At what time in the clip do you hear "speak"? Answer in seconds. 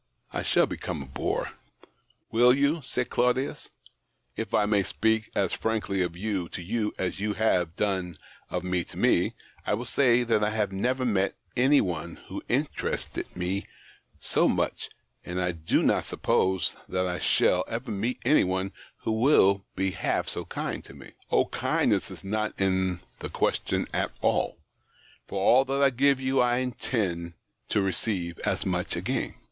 4.81-5.29